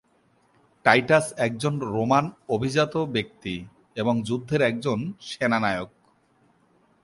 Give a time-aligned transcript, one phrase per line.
[0.85, 3.55] Titus একজন Roman অভিজাত ব্যক্তি
[3.95, 5.89] এবং যুদ্ধের একজন সেনানায়ক।